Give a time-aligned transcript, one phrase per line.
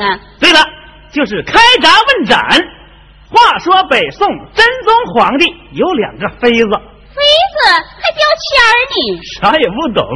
[0.00, 0.18] 啊？
[0.40, 0.60] 对了，
[1.12, 2.40] 就是开闸问斩。
[3.30, 6.68] 话说北宋真宗皇帝有两个妃子，
[7.14, 10.06] 妃子还标签儿呢啥也不懂，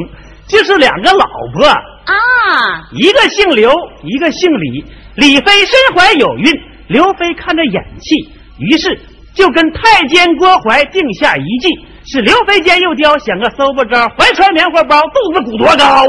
[0.46, 2.80] 就是两个老婆，啊！
[2.92, 4.84] 一个姓刘，一个姓李。
[5.16, 6.52] 李妃身怀有孕，
[6.86, 8.14] 刘妃看着眼气，
[8.58, 8.96] 于是
[9.34, 11.68] 就跟太监郭槐定下一计，
[12.06, 16.04] 是刘妃见幼雕想个搜不着，怀揣棉花包，肚子鼓多高。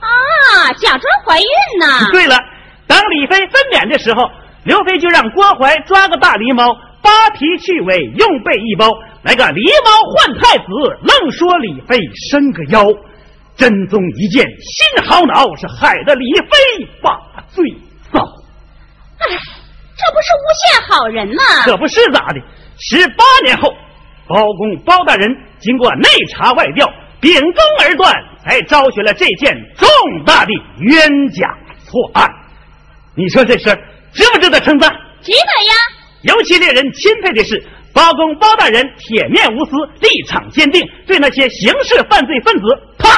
[0.00, 1.46] 啊，假装怀孕
[1.80, 2.08] 呢？
[2.12, 2.36] 对了，
[2.90, 4.28] 当李妃分娩的时候，
[4.64, 8.90] 刘妃就让郭槐抓个大狸猫，扒皮去尾，用背一包，
[9.22, 10.66] 来个狸猫换太子，
[11.06, 11.96] 愣说李妃
[12.28, 12.84] 伸个腰。
[13.56, 17.14] 真宗一见心好恼，是害得李妃把
[17.48, 17.62] 罪
[18.10, 18.18] 遭。
[19.18, 19.38] 哎，
[19.94, 21.42] 这不是诬陷好人吗？
[21.64, 22.40] 可不是咋的？
[22.78, 23.72] 十八年后，
[24.26, 25.28] 包公包大人
[25.60, 26.90] 经过内查外调，
[27.20, 28.12] 秉公而断，
[28.42, 29.88] 才昭雪了这件重
[30.24, 32.26] 大的冤假错案。
[33.20, 33.76] 你说这事儿
[34.14, 34.90] 值不值得称赞？
[35.20, 35.74] 值得呀！
[36.22, 42.62] 尤其令人钦佩的是，包公包大人铁面无私，立场坚定，对那些刑事犯罪分子，
[42.98, 43.10] 他，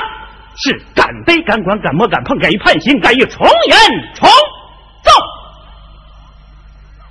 [0.56, 3.78] 是敢逮敢管敢摸敢碰，敢于判刑，敢于从严
[4.16, 4.28] 从
[5.04, 5.12] 重。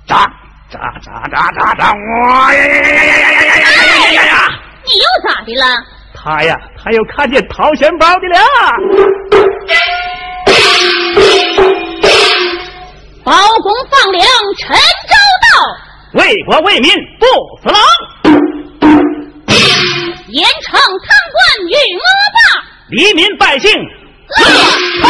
[0.06, 0.30] 扎
[0.68, 1.92] 扎扎扎扎扎！
[1.94, 4.48] 哇呀呀呀呀呀呀呀呀呀呀呀！
[4.84, 5.64] 你又咋的了？
[6.14, 8.36] 他呀，他又看见掏钱包的了。
[13.24, 14.26] 包公放粮
[14.58, 16.90] 陈州到，为国为民
[17.20, 17.26] 不
[17.62, 17.80] 死狼，
[20.28, 22.02] 严惩贪官与恶
[22.34, 22.38] 霸，
[22.88, 24.44] 黎民百姓乐
[25.02, 25.06] 泡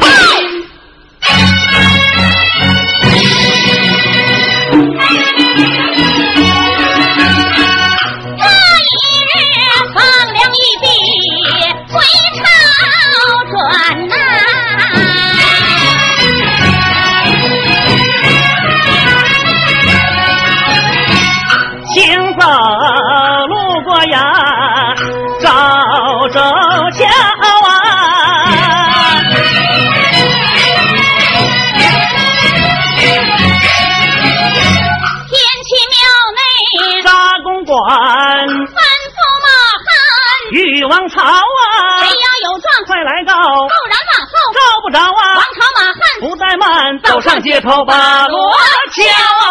[0.00, 0.33] 泡。
[47.64, 48.36] 头把锣
[48.92, 49.00] 敲
[49.40, 49.42] 啊。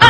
[0.00, 0.06] 哎，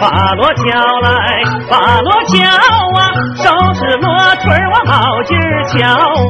[0.00, 0.62] 把锣敲
[1.00, 2.38] 来，把锣敲
[2.96, 2.98] 啊，
[3.42, 4.94] 手持锣锤往铆
[5.26, 5.76] 劲儿敲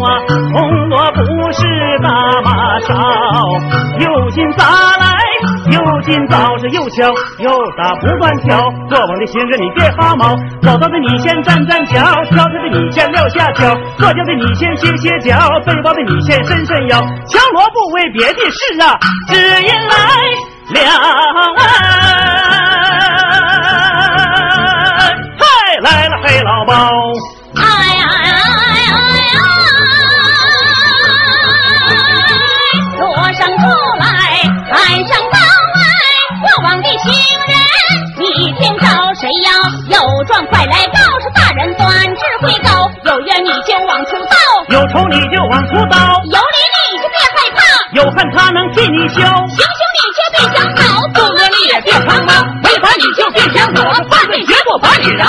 [0.07, 0.09] 啊，
[6.05, 7.09] 今早是又敲
[7.39, 8.61] 又打不断敲，
[8.91, 18.99] 过往的行人你别发毛，走到的你先站站脚，跳跳的你先撂下脚，坐轿的你先歇歇脚，背包的你先伸伸腰，敲锣不为别的事啊，
[19.29, 19.97] 只因来
[20.75, 20.93] 了啊。
[25.39, 25.45] 嗨，
[25.81, 26.91] 来了黑老包，
[40.27, 42.71] 状快来告诉大人，端智慧高，
[43.05, 44.37] 有冤你就往出道，
[44.69, 45.97] 有仇你就往出刀，
[46.31, 47.61] 有理你就别害怕，
[47.93, 49.21] 有恨他能替你消。
[49.21, 50.83] 行凶你却别想跑，
[51.15, 52.33] 不恶你也别藏猫，
[52.65, 55.27] 违法你就别想躲，犯罪绝不把你饶。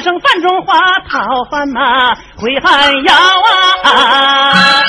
[0.00, 3.14] 正赶上范中华讨饭呐，回汉窑
[3.84, 4.82] 啊！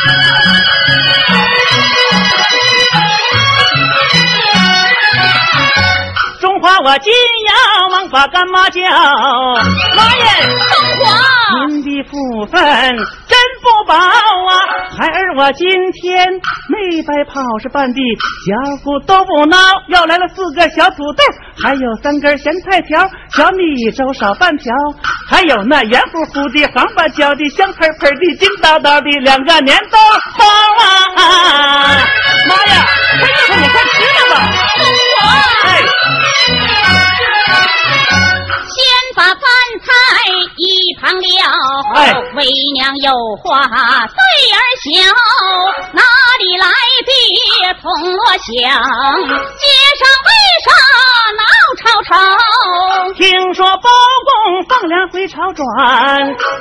[6.40, 7.14] 中华我今
[7.48, 8.80] 要忙把干妈叫，
[9.96, 10.26] 妈耶！
[10.74, 12.62] 中华，您的福分
[13.28, 14.02] 真不饱啊，
[14.98, 16.28] 孩儿我今天
[16.68, 18.02] 没白跑，是半地
[18.46, 19.58] 小虎都不孬。
[19.88, 21.24] 又来了四个小土豆，
[21.62, 23.00] 还有三根咸菜条，
[23.32, 24.74] 小米粥少半条，
[25.28, 29.98] 还有那圆乎乎的黄瓜椒的香喷喷的金叨叨的两个年豆
[30.38, 30.46] 包
[30.84, 31.24] 啊！
[32.48, 32.86] 妈呀，
[33.20, 34.36] 快一会儿你快吃了吧！
[35.66, 35.68] 哎。
[38.74, 38.78] 先
[39.16, 39.42] 把饭
[40.58, 41.22] 一旁了，
[42.36, 42.46] 为
[42.76, 44.22] 娘有话对
[44.52, 44.90] 儿小，
[45.94, 46.02] 哪
[46.40, 46.68] 里来
[47.06, 48.46] 的铜锣响？
[49.58, 49.66] 街
[50.00, 50.30] 上为
[50.66, 50.70] 啥
[51.38, 51.42] 闹
[51.78, 52.10] 吵吵？
[53.14, 53.90] 听说包
[54.26, 55.66] 公放粮回朝转，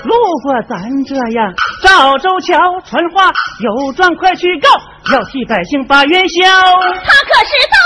[0.05, 2.57] 路过咱这样赵州桥，
[2.89, 3.31] 传话
[3.61, 4.69] 有状快去告，
[5.13, 6.43] 要替百姓把冤消。
[6.45, 7.77] 他可是到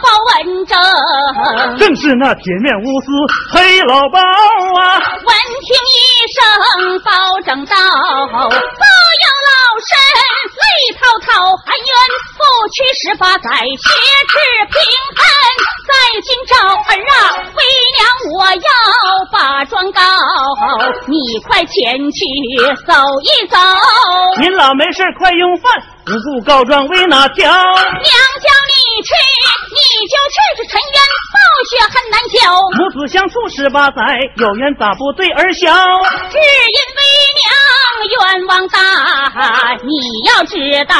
[0.00, 0.72] 做南衙报文正，
[1.78, 3.06] 正是那铁面无私
[3.52, 4.98] 黑老包啊！
[4.98, 5.30] 闻
[5.60, 5.96] 听一
[6.32, 6.40] 声
[7.04, 7.10] 包
[7.44, 8.36] 正道，包
[9.20, 9.52] 有老
[9.84, 9.90] 身
[10.56, 10.64] 泪
[10.98, 11.28] 滔滔，
[11.64, 11.90] 含冤
[12.36, 12.40] 不
[12.72, 13.88] 屈十八载，血
[14.28, 14.34] 耻
[14.70, 14.80] 平
[15.16, 15.20] 恨
[15.86, 15.92] 在
[16.22, 17.14] 今朝儿啊！
[17.54, 17.60] 为
[17.96, 18.00] 娘
[18.36, 18.70] 我要
[19.32, 20.00] 把状告，
[21.06, 22.24] 你快前去
[22.86, 22.92] 走
[23.22, 23.56] 一走。
[24.40, 27.50] 您老没事快用饭，不顾告状为哪条？
[27.50, 27.52] 娘
[28.00, 29.10] 叫你去，
[29.70, 30.98] 你就去，这陈冤
[31.32, 31.38] 报
[31.68, 32.38] 雪恨难消。
[32.78, 34.02] 母子相处十八载，
[34.36, 35.72] 有缘咋不对儿消？
[36.30, 37.00] 只因为
[37.36, 37.44] 娘
[38.10, 38.78] 冤枉大，
[39.82, 39.92] 你
[40.28, 40.56] 要知
[40.86, 40.94] 道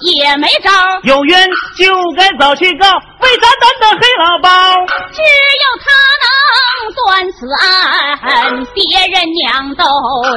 [0.00, 0.70] 也没招。
[1.02, 1.84] 有冤就
[2.16, 2.86] 该早去告，
[3.20, 4.48] 为咱担的黑老包。
[5.12, 5.90] 只有他
[6.24, 6.26] 能
[6.94, 9.84] 断此案，别人娘都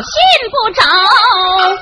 [0.02, 0.82] 信不着。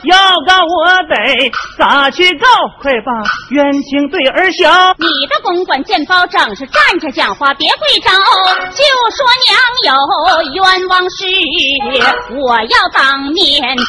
[0.03, 0.75] 要告我
[1.09, 2.47] 得咋去告？
[2.81, 3.11] 快把
[3.51, 4.69] 冤情对儿消。
[5.05, 8.09] 你的公馆见包正是站着讲话，别跪着。
[8.71, 8.83] 就
[9.15, 9.55] 说娘
[9.85, 9.93] 有
[10.53, 11.25] 冤枉事，
[12.41, 13.83] 我要当面对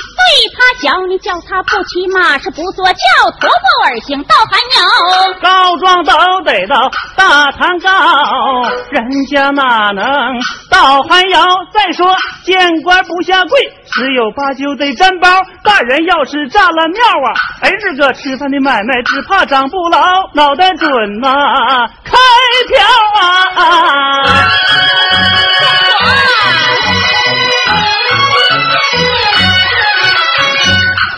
[0.54, 5.32] 他叫你叫他不骑马，是不坐轿，徒步而行到寒窑。
[5.40, 6.12] 告状都
[6.44, 7.88] 得到大堂告，
[8.90, 10.04] 人家哪能
[10.70, 11.40] 到寒窑？
[11.72, 12.14] 再说
[12.44, 13.58] 见官不下跪，
[13.92, 15.28] 十有八九得占包。
[15.62, 19.98] 大人要是占了庙啊，儿子个吃饭的买卖只怕长不牢，
[20.34, 22.16] 脑袋准呐，开
[22.68, 22.84] 瓢
[23.20, 23.62] 啊！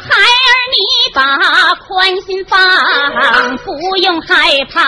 [0.09, 0.77] 孩儿，你
[1.15, 1.21] 把
[1.87, 2.59] 宽心放，
[3.59, 4.81] 不用害怕，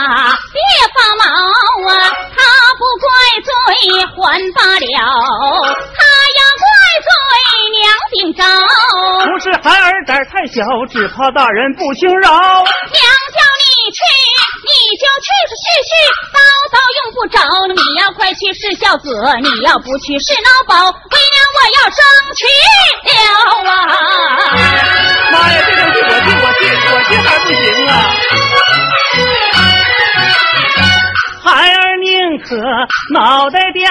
[0.52, 0.60] 别
[0.94, 1.24] 发毛
[1.90, 1.92] 啊！
[2.36, 2.38] 他
[2.78, 3.06] 不怪
[3.44, 3.50] 罪
[4.06, 4.16] 还
[4.52, 4.86] 罢了，
[5.94, 5.98] 他
[6.38, 6.64] 要怪
[7.04, 7.08] 罪
[7.78, 8.42] 娘顶招。
[9.24, 12.30] 不是孩儿胆太小，只怕大人不轻饶。
[12.30, 13.00] 娘
[13.32, 14.00] 叫你去，
[14.66, 15.92] 你就去，是絮絮
[16.34, 16.38] 叨
[16.72, 17.38] 叨用不着。
[17.74, 19.06] 你要快去是孝子，
[19.40, 20.74] 你要不去是孬宝。
[20.90, 22.00] 为娘我要争
[22.36, 22.40] 取
[23.06, 23.10] 了
[23.70, 23.72] 啊！
[25.32, 27.90] 妈呀，这东西我去，我去，我去还不行啊！
[31.42, 31.79] 孩儿宁
[32.40, 32.56] 可
[33.12, 33.90] 脑袋掉，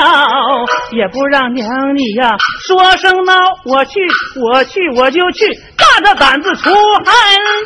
[0.91, 2.35] 也不让娘你呀
[2.67, 3.33] 说声孬。
[3.65, 3.99] 我去，
[4.41, 5.45] 我去，我就去，
[5.77, 6.69] 大着胆子出
[7.05, 7.13] 寒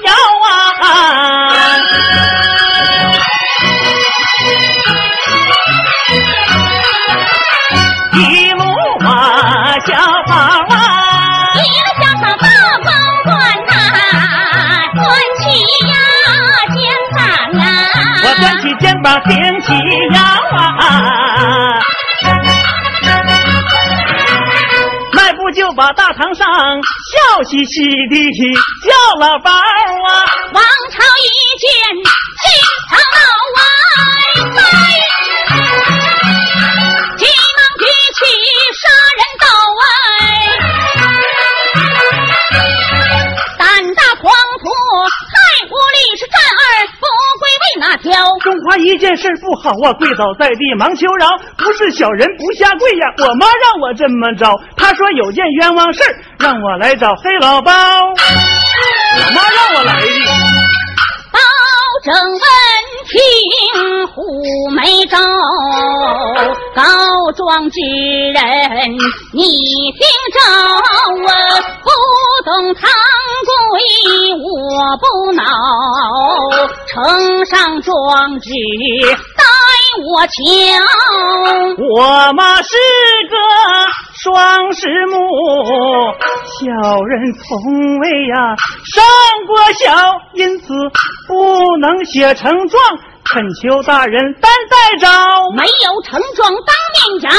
[0.05, 0.13] 窑
[0.81, 0.87] 啊！
[8.15, 8.63] 一路
[8.99, 9.95] 马小
[10.27, 10.33] 跑
[10.69, 10.77] 啊！
[11.55, 12.47] 一路小草到
[12.83, 12.87] 公
[13.25, 13.33] 馆
[13.65, 13.71] 呐，
[14.93, 15.03] 端
[15.39, 15.43] 起
[15.87, 15.91] 呀
[16.75, 16.77] 肩
[17.15, 17.17] 膀
[17.59, 17.65] 啊，
[18.23, 19.05] 我端起肩膀
[25.75, 28.15] 把大堂上笑嘻嘻的
[28.83, 31.69] 叫老包啊，王朝一见
[32.43, 32.45] 心
[32.89, 32.95] 头
[33.59, 33.72] 啊。
[49.55, 55.99] 好啊，跪倒在地忙求饶，不是小人不下跪呀，我妈让我这么着，她说有件冤枉事
[56.39, 60.07] 让我来找黑老包，我妈让我来的。
[61.31, 61.39] 包
[62.03, 62.39] 拯问
[63.03, 64.21] 听虎
[64.71, 65.17] 眉招，
[66.75, 68.91] 告状之人
[69.33, 69.43] 你
[69.91, 71.31] 听着啊，
[71.83, 71.89] 不
[72.45, 72.81] 懂堂
[73.45, 73.51] 规
[74.41, 75.43] 我不恼，
[76.87, 78.49] 呈上状纸
[79.35, 79.43] 带
[80.01, 80.33] 我求。
[81.95, 82.69] 我妈是
[83.29, 83.35] 个
[84.15, 85.15] 双十母，
[86.59, 89.03] 小人从未呀上
[89.47, 89.91] 过小，
[90.33, 90.73] 因此
[91.27, 92.81] 不能写成状。
[93.25, 95.07] 恳求大人担待着，
[95.55, 97.31] 没有成状当面讲，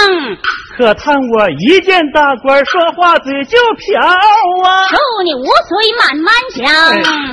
[0.78, 4.00] 可叹我一见大官说话嘴就瓢
[4.64, 4.88] 啊！
[4.88, 6.64] 求你无罪慢慢讲。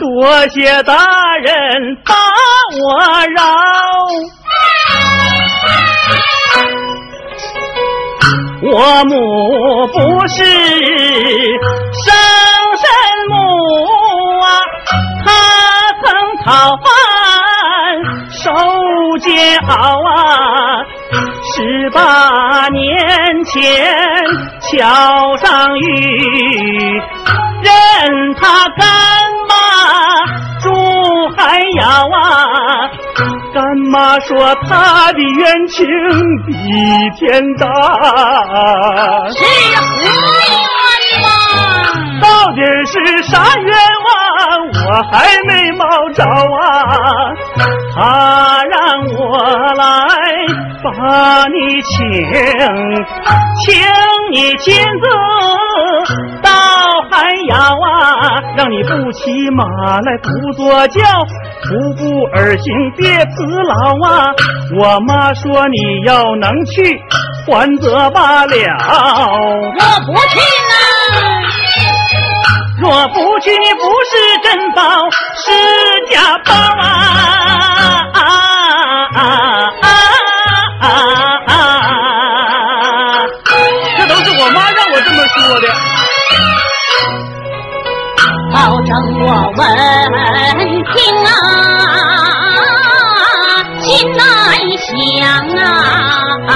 [0.01, 0.94] 多谢大
[1.38, 2.13] 人把
[2.84, 3.00] 我
[3.34, 3.42] 饶。
[8.63, 12.13] 我母不是生
[12.77, 12.86] 身
[13.30, 13.34] 母
[14.39, 14.46] 啊，
[15.25, 15.27] 她
[16.01, 16.03] 曾
[16.46, 16.86] 讨饭
[18.32, 18.44] 受
[19.20, 20.86] 煎熬啊，
[21.53, 23.53] 十八年前
[24.62, 27.01] 桥上遇，
[27.63, 27.72] 任
[28.36, 28.88] 他干
[29.50, 29.51] 妈
[30.62, 30.65] 住
[31.36, 32.20] 海窑啊。
[33.53, 35.86] 干妈说她的冤情
[36.46, 36.53] 比
[37.17, 37.67] 天大，
[39.29, 39.39] 是
[39.75, 39.81] 何
[41.12, 41.27] 冤枉？
[42.22, 42.93] 到底是
[43.24, 43.70] 啥冤
[44.05, 44.10] 枉？
[44.74, 45.13] 我还
[45.48, 46.25] 没冒着啊！
[47.93, 48.79] 他让
[49.17, 49.20] 我
[49.74, 49.84] 来
[50.84, 50.88] 把
[51.48, 51.91] 你请，
[53.65, 53.65] 请
[54.31, 55.05] 你亲自
[58.72, 59.66] 你不骑马
[60.00, 61.01] 来不坐轿。
[61.63, 63.75] 徒步而行，别辞劳
[64.08, 64.34] 啊！
[64.80, 67.00] 我妈说你要能去，
[67.46, 68.56] 还则罢了。
[69.78, 70.74] 我不去呢。
[72.80, 74.12] 若不去，你不是
[74.42, 74.82] 珍宝，
[75.36, 75.51] 是
[76.10, 76.50] 假宝
[76.82, 76.88] 啊！
[78.13, 78.20] 啊啊
[79.13, 79.50] 啊啊
[88.86, 89.26] 正我
[89.58, 89.64] 闻
[90.86, 90.96] 听
[91.26, 91.28] 啊
[93.80, 93.86] 心
[94.18, 94.24] 难
[94.78, 94.88] 想
[95.58, 96.50] 啊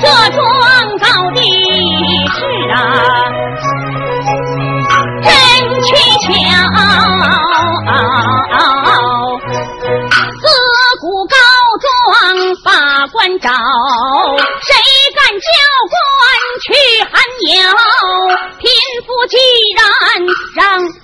[0.00, 0.38] 这状
[0.98, 1.38] 告的
[2.26, 2.38] 事
[2.72, 2.74] 啊
[5.22, 5.28] 真
[5.82, 6.26] 蹊跷
[10.40, 10.44] 自
[11.00, 11.36] 古告
[11.80, 11.88] 状
[12.64, 12.68] 把
[13.08, 13.48] 官找
[14.62, 14.68] 谁
[15.14, 15.48] 敢叫
[15.90, 15.94] 官
[16.62, 16.68] 去
[17.04, 17.12] 寒
[17.54, 17.58] 窑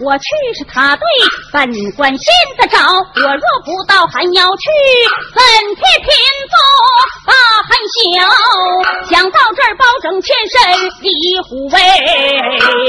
[0.00, 1.02] 我去是他对，
[1.52, 2.26] 本官先
[2.58, 2.78] 得找。
[2.78, 4.68] 我若不到还要去，
[5.34, 5.42] 怎
[5.74, 6.08] 替贫
[6.50, 6.54] 妇
[7.26, 7.98] 把汉休？
[9.10, 10.56] 想到这儿，包拯欠身
[11.00, 11.10] 李
[11.48, 11.78] 虎威，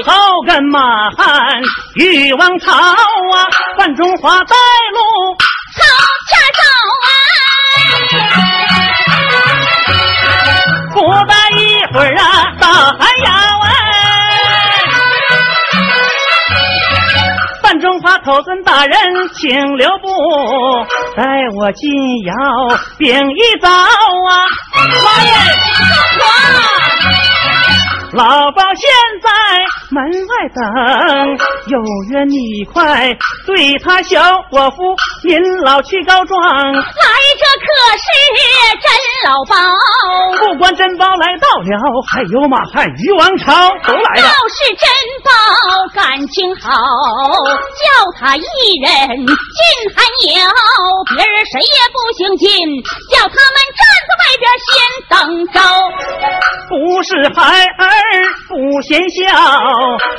[0.03, 0.11] 好
[0.45, 1.61] 跟马汉
[1.95, 4.55] 欲王朝啊，范中华带
[4.93, 4.99] 路
[5.75, 5.83] 朝
[6.27, 6.61] 前走
[7.07, 7.09] 啊，
[10.93, 11.61] 不大一
[11.93, 12.46] 会儿啊，
[18.27, 18.97] 口尊大人，
[19.35, 20.09] 请留步，
[21.15, 21.23] 待
[21.55, 21.89] 我进
[22.25, 22.33] 窑
[22.97, 24.43] 禀一遭啊！
[24.75, 25.31] 妈耶，
[25.77, 25.85] 中
[26.19, 27.36] 华！
[28.13, 28.89] 老包现
[29.21, 29.29] 在
[29.89, 31.37] 门外等，
[31.67, 31.77] 有
[32.09, 33.13] 缘你快
[33.45, 36.41] 对他小我夫，您老去告状。
[36.73, 36.81] 来，
[37.37, 38.07] 这可是
[38.81, 38.87] 真
[39.29, 39.55] 老包。
[40.39, 43.53] 不管真包来到了，还有马汉于王朝
[43.85, 44.21] 都来了。
[44.21, 44.87] 要是真
[45.23, 45.29] 包
[45.93, 47.85] 感情好，叫
[48.17, 48.41] 他一
[48.81, 49.35] 人进
[49.93, 50.49] 寒窑，
[51.13, 52.47] 别人谁也不行进，
[53.11, 54.71] 叫他们站在外边先
[55.09, 55.59] 等着。
[56.69, 57.96] 不是孩儿。
[57.97, 59.25] 儿不嫌小，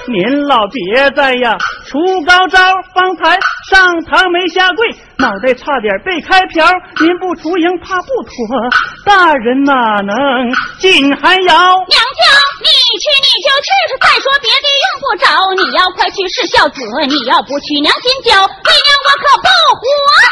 [0.06, 1.56] 您老别在呀！
[1.87, 2.58] 出高招，
[2.94, 3.38] 方才
[3.70, 6.66] 上堂没下跪，脑袋差点被开瓢。
[7.00, 8.32] 您不出营怕不妥，
[9.04, 10.16] 大人哪能
[10.78, 11.54] 进寒窑？
[11.54, 12.25] 娘家，
[12.97, 13.68] 去你就去，
[14.00, 15.28] 再说别的用不着。
[15.61, 19.85] 你要快去是孝子，你要不去娘心焦，为娘我可不活
[20.16, 20.25] 了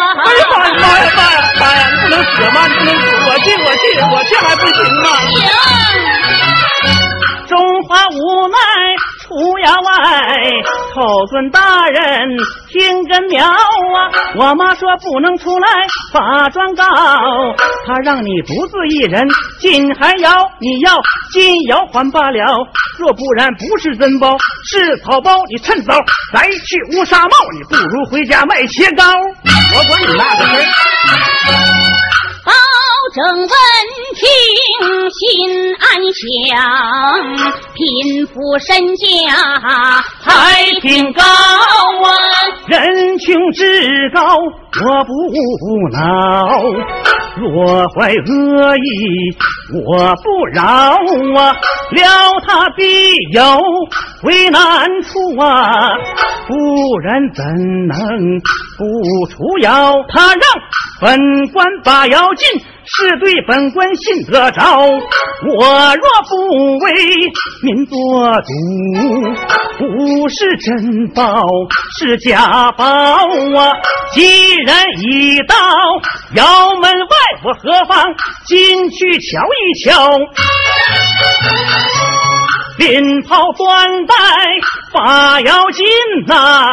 [0.00, 0.02] 啊！
[0.24, 1.88] 哎呀妈呀妈呀妈呀妈呀！
[1.90, 2.68] 你不能死吗？
[2.68, 3.02] 你不能死！
[3.26, 3.82] 我去我去
[4.12, 5.06] 我去还不行吗？
[5.30, 7.09] 行。
[7.50, 8.56] 中华无奈
[9.18, 9.82] 出窑外，
[10.94, 12.38] 寇尊大人
[12.68, 13.56] 听根苗啊！
[14.36, 15.68] 我妈说不能出来
[16.12, 16.84] 发状告，
[17.88, 19.28] 她让你独自一人
[19.58, 20.30] 进寒窑，
[20.60, 20.96] 你要
[21.32, 22.46] 进窑还罢了，
[23.00, 25.92] 若不然不是真包是草包，你趁早
[26.32, 29.02] 来去乌纱帽，你不如回家卖切糕。
[29.74, 32.09] 我管你那个事。
[33.12, 33.48] 正闻
[34.14, 34.22] 听
[35.10, 36.22] 心安详，
[37.74, 39.04] 贫富身家
[40.22, 42.06] 还挺高啊，
[42.68, 45.10] 人穷志高我不
[45.92, 45.98] 恼，
[47.36, 48.80] 若怀恶意
[49.86, 51.52] 我不饶啊，
[51.92, 52.82] 了他必
[53.32, 53.42] 有
[54.24, 55.90] 为难处啊，
[56.46, 57.44] 不然怎
[57.86, 58.40] 能
[58.76, 59.94] 不出妖？
[60.08, 60.42] 他让
[61.00, 61.18] 本
[61.52, 62.60] 官把窑进。
[62.92, 64.62] 是对本官信得着。
[64.82, 66.92] 我若不为
[67.62, 67.94] 民做
[68.42, 68.48] 主，
[69.78, 71.46] 不是真宝
[71.98, 73.72] 是假宝啊！
[74.12, 75.54] 既然已到
[76.34, 78.14] 窑门外，我何妨
[78.46, 80.18] 进去瞧一瞧？
[82.76, 84.14] 鞭炮断带
[84.92, 85.86] 把腰紧
[86.26, 86.66] 呐，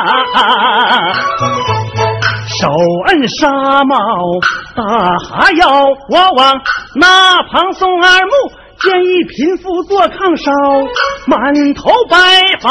[2.60, 2.68] 手
[3.08, 3.98] 摁纱帽
[4.76, 4.84] 打
[5.18, 6.60] 哈腰，我往
[6.96, 8.32] 那旁送二目。
[8.80, 10.52] 见一贫妇坐炕烧，
[11.26, 12.18] 满头白
[12.62, 12.70] 发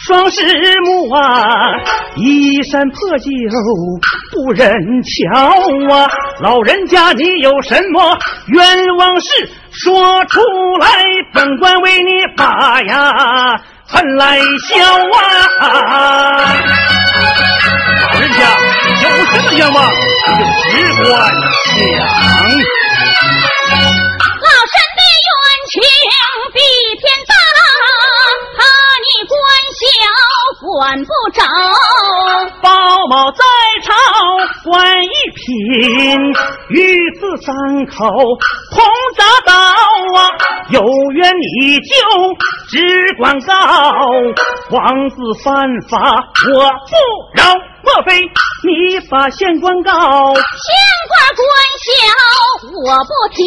[0.00, 0.42] 双狮
[0.80, 1.78] 目啊，
[2.16, 3.30] 衣衫破旧
[4.32, 4.68] 不忍
[5.04, 6.10] 瞧啊。
[6.40, 10.40] 老人家，你有什么冤枉事说出
[10.80, 10.88] 来，
[11.32, 14.74] 本官为你把呀恨来消
[15.20, 16.52] 啊。
[18.02, 18.44] 老人家
[19.02, 19.76] 有什么冤枉，
[20.26, 20.28] 就
[20.62, 20.70] 只
[21.04, 21.08] 管
[21.76, 21.78] 讲。
[25.70, 25.82] 情
[26.54, 26.58] 比
[26.96, 27.32] 天大，
[28.56, 28.58] 怕
[29.04, 29.36] 你官
[29.76, 29.78] 小
[30.62, 30.66] 管
[31.04, 31.38] 不着。
[32.62, 32.66] 包
[33.08, 33.44] 某在
[33.84, 33.92] 朝
[34.64, 36.32] 官一品，
[36.70, 37.98] 与子三口
[38.72, 38.76] 同
[39.14, 39.52] 铡刀
[40.18, 40.18] 啊！
[40.70, 40.80] 有
[41.12, 41.92] 冤你就
[42.70, 43.52] 只管告，
[44.70, 45.98] 王子犯法
[46.50, 46.96] 我不
[47.34, 47.42] 饶。
[47.88, 49.90] 莫非你把县官告？
[49.90, 50.68] 县
[51.08, 51.48] 官官
[51.80, 51.88] 小
[52.84, 53.40] 我不挑。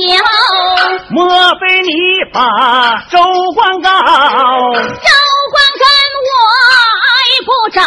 [1.12, 1.30] 莫
[1.60, 1.92] 非你
[2.34, 3.20] 把州
[3.54, 3.90] 官告？
[3.94, 5.10] 州
[5.52, 5.86] 官跟
[6.26, 6.32] 我
[7.06, 7.14] 挨
[7.46, 7.78] 不着。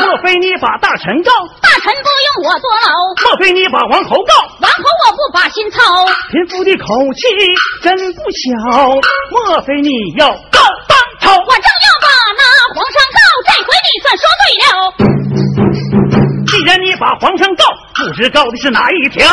[0.00, 1.30] 莫非你把大臣告？
[1.60, 2.88] 大臣不用我坐牢。
[3.22, 4.32] 莫非你把王侯告？
[4.62, 5.78] 王侯我不把心操。
[6.30, 7.20] 贫妇的口气
[7.82, 8.48] 真不小。
[9.30, 10.58] 莫非你要告
[10.88, 11.36] 当朝？
[11.36, 12.42] 我正要把那
[12.74, 15.05] 皇上告，这回你算说对了。
[16.56, 19.26] 既然你把皇上告，不知告的是哪一条？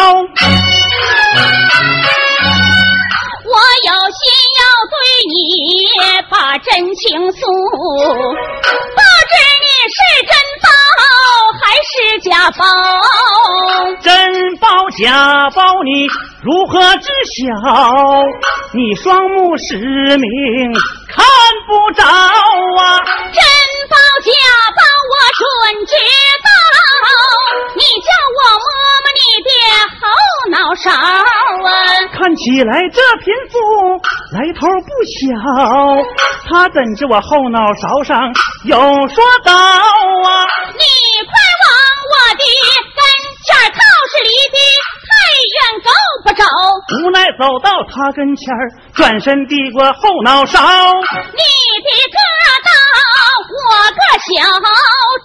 [3.45, 3.55] 我
[3.85, 4.19] 有心
[4.59, 4.93] 要对
[5.31, 5.39] 你
[6.29, 8.99] 把真情诉，不
[9.31, 9.33] 知
[9.63, 10.67] 你是真宝
[11.61, 11.91] 还是
[12.21, 12.63] 假宝？
[14.01, 14.67] 真宝
[14.97, 16.07] 假宝你
[16.41, 17.43] 如何知晓？
[18.73, 19.75] 你双目失
[20.17, 20.73] 明
[21.07, 21.23] 看
[21.67, 22.99] 不着啊！
[23.05, 23.43] 真
[23.89, 24.31] 宝假
[24.75, 26.47] 宝我准知道。
[27.75, 28.65] 你叫我摸
[29.03, 29.49] 摸你的
[29.99, 30.01] 后
[30.51, 31.71] 脑勺啊！
[32.13, 33.53] 看起来这贫妇
[34.31, 35.21] 来头不小，
[36.49, 38.33] 他怎知我后脑勺上
[38.65, 38.77] 有
[39.09, 40.45] 说道啊？
[40.73, 40.83] 你
[41.25, 41.33] 快
[41.63, 41.65] 往
[42.11, 42.43] 我的
[42.95, 43.01] 跟
[43.43, 43.79] 前靠，
[44.11, 44.57] 是离得
[45.09, 45.11] 太
[45.53, 45.89] 远够
[46.23, 46.41] 不着。
[47.03, 48.43] 无奈走到他跟前
[48.93, 50.59] 转身递过后脑勺。
[50.61, 51.41] 你
[51.83, 52.17] 的个
[52.63, 52.69] 大，
[53.49, 54.31] 我个小，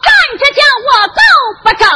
[0.03, 0.09] 站
[0.39, 1.21] 着叫我够
[1.65, 1.87] 不着。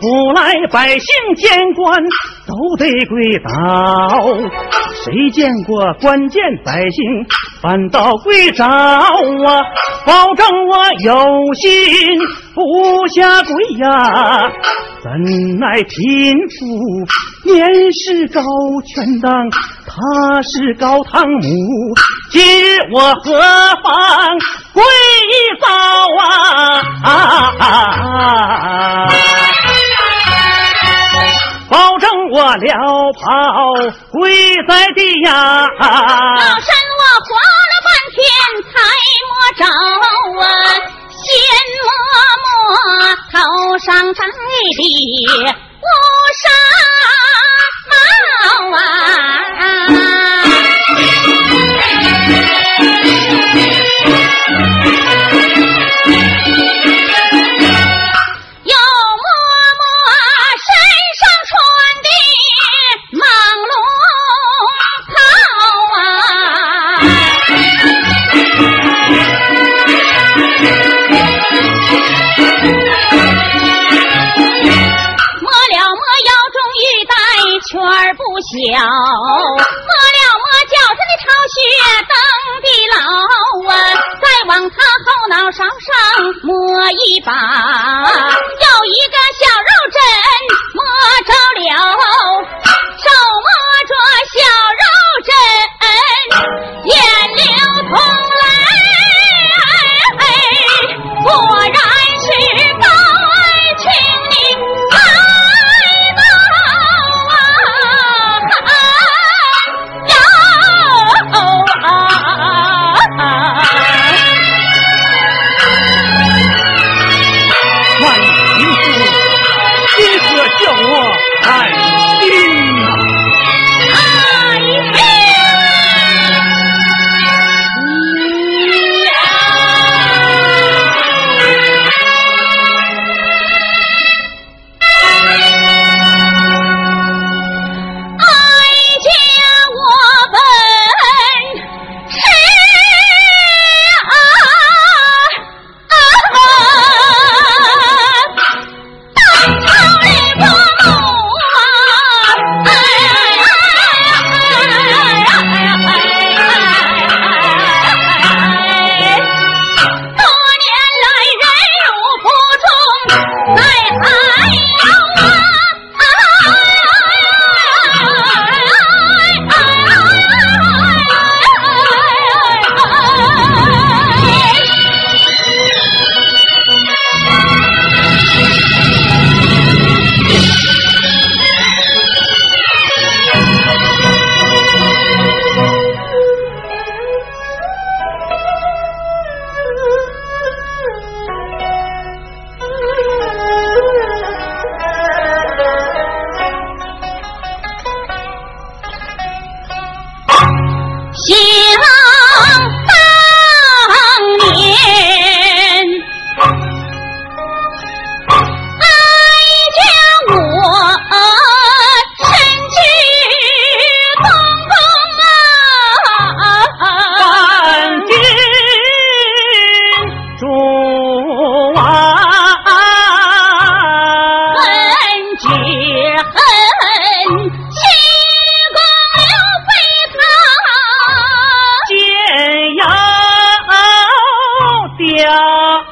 [0.00, 2.02] 不来百姓见官
[2.46, 3.50] 都得跪倒，
[5.04, 7.04] 谁见过官见百姓
[7.60, 9.10] 反倒跪着啊？
[10.06, 11.12] 保证我有
[11.54, 12.18] 心
[12.54, 14.50] 不下跪呀！
[15.02, 15.10] 怎
[15.58, 16.66] 奈贫妇
[17.52, 18.42] 年事高，
[18.94, 19.50] 权当
[19.86, 21.40] 他是高堂母，
[22.30, 23.40] 今日我何
[23.82, 24.38] 妨
[24.72, 24.82] 跪
[25.60, 25.68] 倒
[26.22, 26.80] 啊？
[31.70, 32.74] 保证我了
[33.20, 33.22] 跑
[34.10, 35.30] 跪在地呀！
[35.78, 37.30] 老身我活
[37.70, 38.18] 了半天
[38.66, 38.70] 才
[39.30, 39.62] 摸着
[40.42, 40.44] 啊，
[41.22, 41.24] 先
[41.78, 41.88] 摸
[42.44, 42.44] 摸
[43.30, 43.34] 头
[43.78, 44.82] 上戴的
[45.80, 45.88] 乌
[46.42, 46.44] 纱
[47.90, 47.94] 帽
[48.76, 48.78] 啊。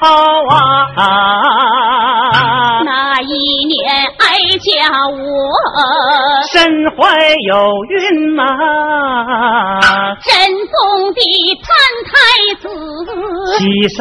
[0.00, 1.02] 啊！
[2.84, 3.76] 那一年
[4.18, 4.24] 哀
[4.58, 4.66] 家
[5.08, 5.18] 我
[6.52, 6.56] 身
[6.96, 6.96] 怀
[7.46, 7.50] 有
[7.88, 8.42] 孕呐、
[10.22, 10.30] 真
[10.68, 11.20] 宗的
[11.62, 11.66] 潘
[12.06, 12.10] 太
[12.60, 12.64] 子，
[13.58, 13.98] 喜上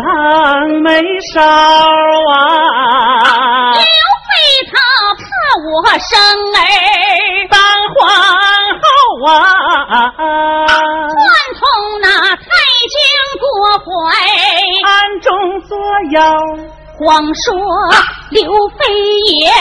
[0.83, 0.87] 眉
[1.33, 2.37] 梢啊！
[3.73, 4.31] 刘备
[4.71, 4.73] 他
[5.15, 5.21] 怕
[5.65, 6.09] 我生
[6.53, 6.59] 儿，
[7.49, 7.55] 当
[7.95, 7.97] 皇
[8.81, 8.85] 后
[9.27, 9.33] 啊！
[10.67, 11.17] 贯
[11.55, 11.61] 通
[12.01, 12.05] 那
[12.35, 12.45] 太
[12.87, 12.95] 监
[13.39, 13.43] 过
[13.79, 13.85] 怀。
[14.87, 15.77] 暗中作
[16.11, 16.21] 妖，
[16.97, 17.53] 光说
[18.31, 18.85] 刘飞
[19.25, 19.51] 也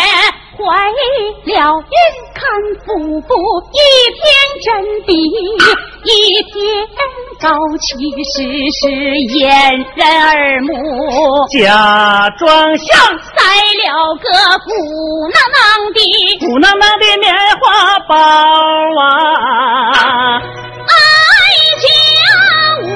[0.56, 1.00] 怀了
[1.44, 1.52] 孕，
[2.32, 2.38] 看
[2.84, 2.86] 腹
[3.22, 3.34] 部
[3.72, 3.76] 一
[4.14, 4.22] 片
[4.62, 4.66] 真
[5.04, 5.10] 比
[6.04, 6.08] 一
[6.44, 6.54] 天
[7.40, 7.86] 高，其
[8.22, 8.34] 实
[8.80, 8.88] 是
[9.36, 9.44] 掩
[9.96, 10.70] 人耳目，
[11.50, 12.46] 假装
[12.78, 13.34] 像塞
[13.82, 13.84] 了
[14.22, 14.24] 个
[14.64, 14.70] 鼓
[15.32, 15.58] 囊囊
[15.92, 15.98] 的
[16.38, 17.26] 鼓囊囊的棉
[17.60, 18.14] 花包
[19.02, 19.04] 啊！
[20.86, 20.90] 哀
[21.82, 21.84] 家
[22.82, 22.86] 我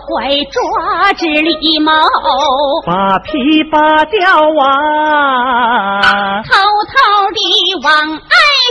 [0.00, 1.92] 怀抓之礼貌，
[2.84, 4.20] 把皮扒掉
[4.60, 6.50] 啊，偷
[6.88, 6.94] 偷
[7.32, 7.40] 地
[7.84, 8.18] 往哀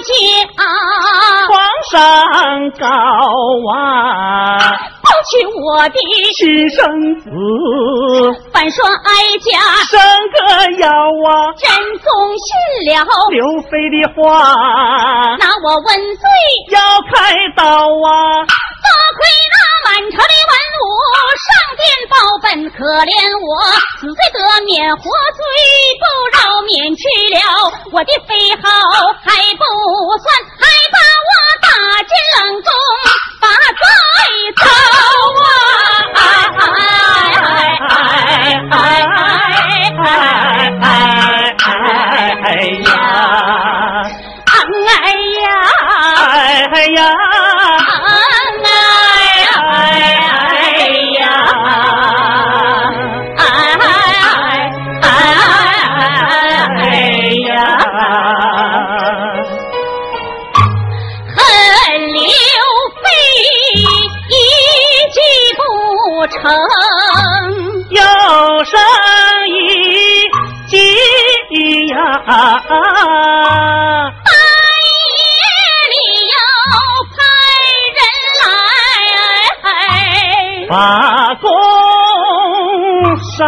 [0.03, 0.11] 家
[1.47, 1.57] 皇
[1.89, 1.95] 上
[2.77, 2.85] 告
[3.73, 3.77] 啊，
[5.01, 5.57] 抱去我
[5.89, 5.97] 的，
[6.37, 6.75] 亲生
[7.21, 7.25] 子。
[8.51, 9.47] 反说哀家。
[9.87, 9.97] 生
[10.33, 10.37] 个
[10.81, 11.65] 妖啊，真
[11.99, 12.05] 宗
[12.37, 12.47] 信
[12.91, 12.95] 了，
[13.31, 14.17] 刘飞的话。
[15.37, 16.23] 拿我问罪，
[16.71, 16.77] 要
[17.13, 17.15] 开
[17.55, 18.11] 刀啊，
[18.43, 19.46] 多亏那
[19.85, 20.85] 满朝的文武
[21.45, 23.11] 上殿报本，可怜
[23.43, 23.49] 我
[23.99, 25.39] 死罪得免，活罪
[26.01, 26.03] 不
[26.37, 27.03] 饶，免去
[27.35, 27.37] 了
[27.91, 28.63] 我的妃号
[29.23, 29.63] 还不
[30.23, 30.25] 算，
[30.57, 31.29] 还把我
[31.61, 31.67] 打
[32.03, 32.69] 进冷宫，
[33.41, 33.45] 把
[33.77, 33.81] 罪
[34.55, 34.61] 遭
[38.73, 38.86] 啊！
[72.57, 72.63] 呀，
[74.25, 74.29] 半
[75.17, 75.31] 夜
[75.91, 75.95] 里
[76.33, 76.35] 又
[77.13, 77.17] 派
[77.97, 77.99] 人
[78.43, 79.65] 来，
[80.69, 80.73] 把
[81.35, 81.45] 弓
[83.37, 83.45] 烧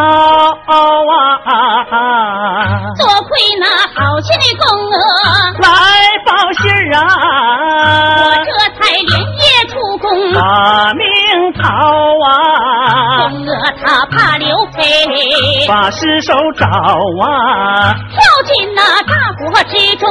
[0.70, 1.52] 啊，
[2.98, 4.96] 多亏那好心的公娥，
[5.60, 5.66] 来
[6.26, 7.02] 报信儿我啊，
[8.46, 10.08] 这才连夜出宫。
[10.34, 10.38] 把
[10.94, 11.04] 命
[11.54, 11.62] 逃
[12.26, 12.28] 啊，
[13.30, 13.50] 公娥
[13.84, 14.78] 她怕刘备
[15.68, 17.96] 把尸首找啊，
[19.50, 20.08] 火之中。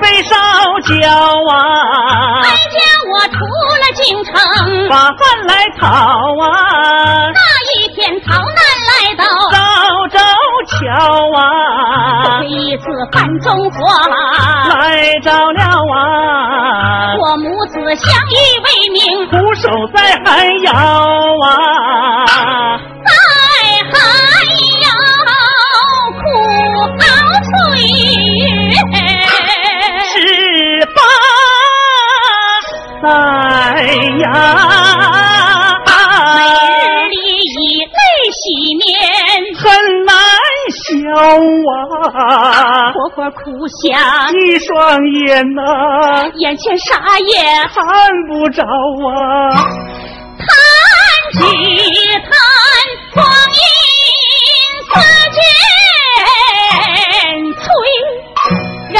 [0.00, 0.36] 被烧
[0.80, 1.08] 焦
[1.50, 1.52] 啊。
[2.42, 2.76] 哀，家
[3.10, 3.36] 我出
[3.78, 4.32] 了京城，
[4.88, 7.40] 把饭来讨啊，那
[7.74, 9.58] 一天逃难来到，赵
[10.08, 10.18] 州
[10.66, 10.74] 桥
[11.36, 11.40] 啊。
[12.40, 13.78] 这，一次范中火，
[14.68, 15.60] 来着了
[15.94, 20.70] 啊，我母子相依为命，苦守在寒窑
[35.84, 35.88] 每
[36.48, 37.16] 日里
[37.54, 37.96] 以泪
[38.32, 38.42] 洗
[38.80, 38.82] 面，
[39.58, 39.62] 很
[40.06, 40.10] 难
[40.72, 40.90] 消
[41.68, 41.72] 啊，
[42.92, 43.92] 活活哭想，
[44.32, 44.70] 一双
[45.26, 45.60] 眼呐、
[46.36, 47.32] 眼前啥也
[47.74, 47.84] 看
[48.26, 48.66] 不着啊，
[50.38, 50.46] 弹
[51.34, 51.38] 指
[52.22, 52.32] 弹，
[53.12, 53.60] 光阴
[54.88, 54.92] 似
[55.34, 55.36] 箭
[57.54, 57.62] 催
[58.90, 58.96] 人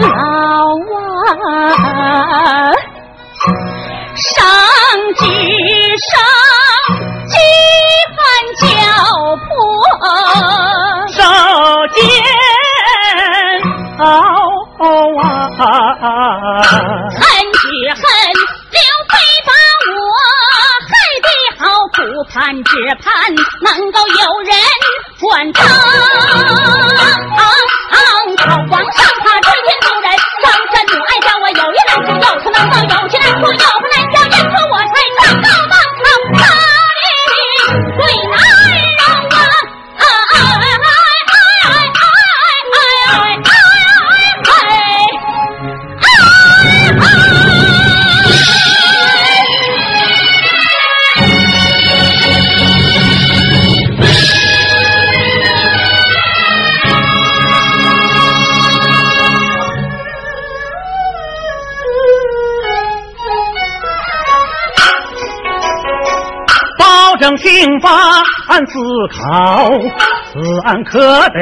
[0.00, 0.04] 老
[1.46, 2.69] 啊。
[22.64, 24.56] 只盼能够有人
[25.20, 26.89] 管他。
[67.20, 67.90] 正听法
[68.48, 68.72] 案思
[69.12, 69.70] 考，
[70.32, 71.38] 此案可得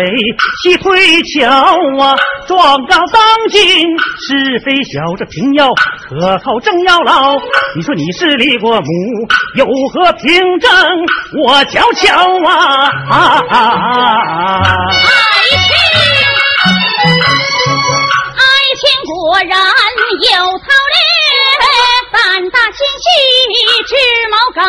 [0.62, 2.16] 细推敲啊！
[2.48, 3.86] 状告当今
[4.26, 7.38] 是非小，这平要可靠正要牢。
[7.76, 8.86] 你说你是李国母，
[9.54, 9.64] 有
[9.94, 10.68] 何凭证？
[11.44, 12.90] 我瞧瞧啊！
[13.48, 13.54] 爱
[15.62, 15.72] 情，
[18.34, 18.42] 爱
[18.80, 19.48] 情果然
[20.34, 20.58] 有。
[22.18, 23.06] 胆大心细
[23.86, 23.94] 智
[24.28, 24.60] 谋高，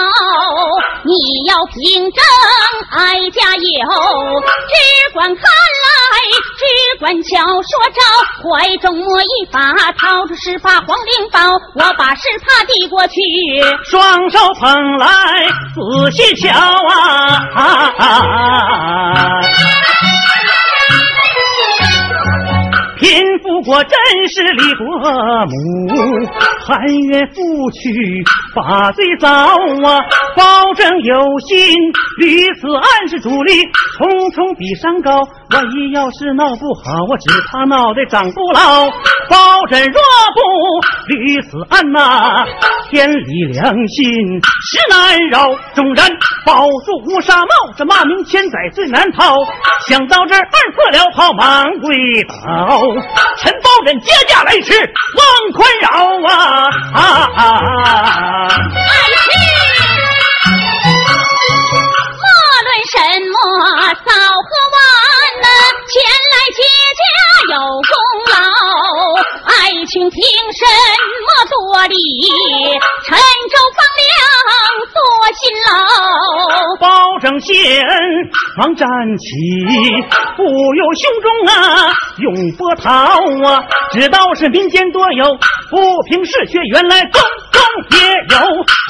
[1.04, 1.12] 你
[1.48, 2.22] 要凭证
[2.92, 3.64] 哀家有，
[4.70, 4.74] 只
[5.14, 5.48] 管看来，
[6.60, 6.62] 只
[7.00, 8.02] 管瞧说招，
[8.44, 11.40] 怀中摸一把，掏出十发黄灵宝，
[11.74, 13.20] 我把十帕递过去，
[13.86, 15.08] 双手捧来
[15.74, 16.52] 仔细瞧
[16.88, 17.40] 啊！
[23.00, 23.92] 贫富国真
[24.28, 24.86] 是李国
[25.46, 26.26] 母，
[26.66, 28.24] 含冤负屈
[28.56, 30.00] 把罪遭啊！
[30.36, 31.76] 保证有心，
[32.20, 33.54] 屡此案是主力，
[33.98, 35.22] 重重比山高。
[35.52, 38.88] 万一要是闹不好，我只怕脑袋长不牢。
[39.30, 40.02] 包拯若
[40.34, 40.42] 不
[41.08, 42.46] 屡此案呐，
[42.90, 44.06] 天理良心
[44.66, 45.50] 实难饶。
[45.74, 46.08] 纵然
[46.46, 49.38] 保住乌纱帽，这骂名千载最难逃。
[49.88, 52.82] 想到这儿，二色了袍忙跪倒。
[53.42, 54.74] 陈包拯接驾来迟，
[55.16, 55.88] 望宽饶
[56.28, 56.34] 啊！
[58.76, 58.92] 爱
[59.24, 59.32] 卿，
[62.20, 62.24] 莫
[62.66, 62.96] 论什
[63.32, 63.34] 么
[64.06, 64.78] 早和晚
[65.42, 65.48] 呐，
[65.88, 65.94] 前
[66.32, 66.60] 来接
[67.00, 67.94] 家有功
[68.34, 68.36] 劳。
[69.46, 69.52] 爱
[69.86, 70.20] 卿凭
[70.54, 70.62] 什
[71.26, 71.96] 么多礼？
[73.06, 74.12] 陈州放粮
[74.94, 74.98] 多
[75.40, 75.70] 辛劳。
[76.80, 77.90] 包拯谢恩
[78.58, 79.26] 忙站起，
[80.36, 82.92] 不由胸中啊涌波涛
[83.48, 83.64] 啊！
[83.92, 85.26] 知道是民间多有
[85.70, 87.98] 不平事，却原来宫中也
[88.30, 88.38] 有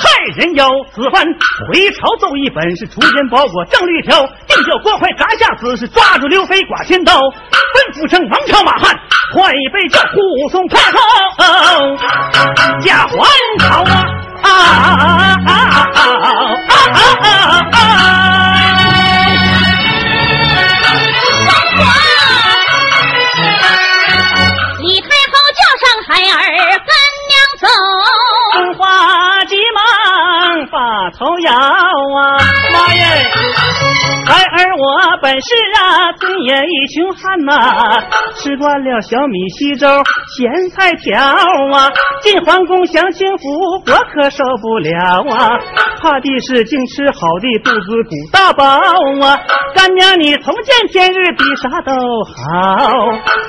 [0.01, 1.25] 害人有此番
[1.71, 8.95] 回朝奏一本是出言包裹正律条，定叫郭槐砸下此事，抓住刘飞剐千刀，吩咐称王朝马汉，
[9.33, 10.15] 快被叫护
[10.49, 10.97] 送太后
[12.81, 13.13] 驾还
[13.59, 13.93] 朝啊！
[14.41, 14.49] 啊
[15.45, 17.27] 啊啊啊啊
[17.71, 17.75] 啊！
[24.79, 26.39] 李太后叫上孩儿
[26.71, 26.89] 跟
[27.27, 27.67] 娘走。
[28.53, 28.79] 春花
[29.45, 29.77] 急忙
[30.71, 30.77] 把
[31.17, 32.17] 头摇啊，
[32.71, 33.01] 妈耶！
[34.59, 38.03] 孩儿我本是啊，村野一穷汉呐、
[38.35, 39.87] 吃惯了小米稀粥、
[40.35, 41.87] 咸菜条啊，
[42.21, 43.47] 进皇宫享清福，
[43.87, 45.57] 我可受不了啊！
[46.01, 49.39] 怕的是净吃好的，肚子鼓大包啊！
[49.73, 51.93] 干娘你从见天日比啥都
[52.25, 53.05] 好，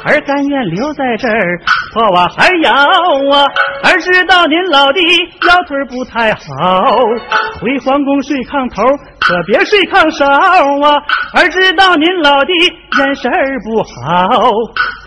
[0.06, 1.60] 儿甘愿留在这儿，
[1.92, 3.46] 破瓦还摇啊！
[3.82, 6.94] 儿知道您老的腰腿不太好，
[7.60, 8.84] 回皇宫睡炕头，
[9.30, 11.00] 可别睡炕梢啊！
[11.34, 12.50] 儿知道您老的
[12.98, 13.30] 眼神
[13.62, 14.50] 不好，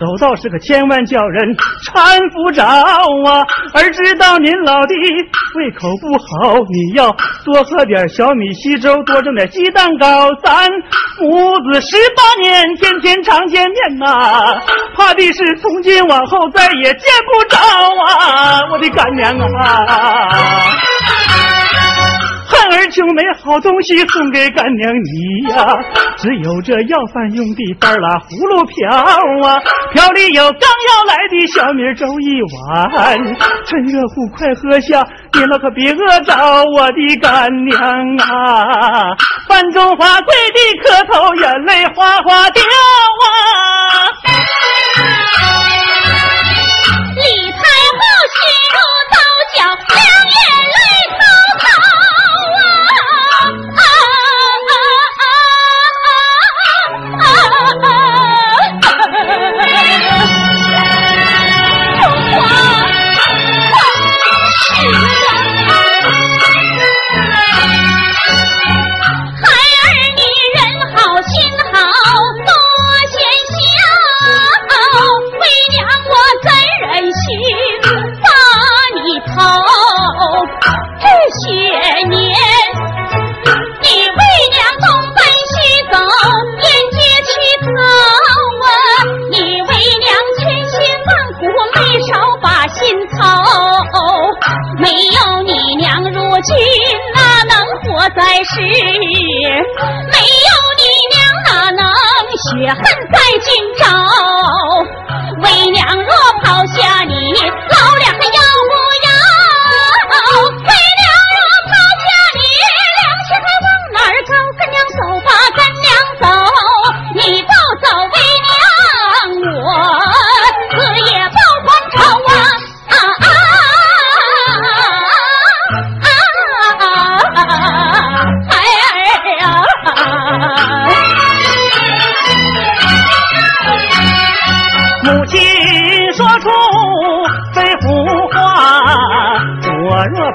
[0.00, 3.44] 走道是可千万叫人搀扶着啊！
[3.74, 4.94] 儿知道您老的
[5.56, 10.70] 胃口不好，你要多喝点小米稀粥，多蒸点鸡蛋糕，咱
[11.20, 14.58] 母子十八年天天常见面呐、
[14.96, 17.58] 怕的是从今往后再也见不着
[18.08, 18.62] 啊！
[18.72, 20.28] 我的干娘啊！
[22.74, 25.76] 儿就没好东西送给干娘你呀、
[26.16, 28.90] 只有这要饭用的半拉葫芦瓢
[29.48, 29.60] 啊，
[29.92, 32.58] 瓢里有刚要来的小米粥一碗，
[33.66, 36.34] 趁热乎快喝下，你老可别饿着
[36.76, 39.16] 我的干娘啊！
[39.48, 42.62] 饭中华跪地磕头，眼泪哗哗掉
[43.24, 43.26] 啊！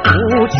[0.03, 0.57] 不去，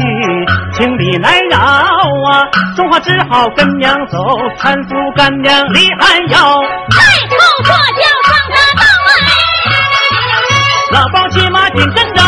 [0.74, 2.44] 情理难饶啊！
[2.76, 4.18] 中华只好跟娘走，
[4.60, 6.38] 搀扶干娘离寒窑。
[6.90, 6.98] 太
[7.28, 8.84] 后坐轿上大道
[9.16, 10.52] 哎，
[10.92, 12.22] 老包骑马紧跟着